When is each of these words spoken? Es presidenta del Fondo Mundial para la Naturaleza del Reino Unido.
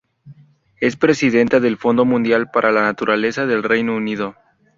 Es 0.79 0.95
presidenta 0.95 1.59
del 1.59 1.77
Fondo 1.77 2.05
Mundial 2.05 2.49
para 2.49 2.71
la 2.71 2.81
Naturaleza 2.81 3.45
del 3.45 3.61
Reino 3.61 3.95
Unido. 3.95 4.33